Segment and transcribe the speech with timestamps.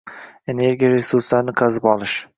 [0.53, 2.21] energiya resurslarini qazib olish